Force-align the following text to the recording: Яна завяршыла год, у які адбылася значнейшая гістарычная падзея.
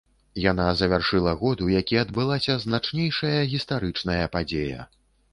Яна 0.51 0.63
завяршыла 0.77 1.33
год, 1.41 1.57
у 1.67 1.67
які 1.73 1.99
адбылася 2.03 2.55
значнейшая 2.63 3.35
гістарычная 3.51 4.17
падзея. 4.37 4.87